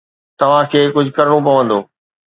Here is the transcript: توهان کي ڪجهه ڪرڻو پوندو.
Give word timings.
توهان 0.39 0.65
کي 0.71 0.81
ڪجهه 0.95 1.15
ڪرڻو 1.17 1.37
پوندو. 1.47 1.79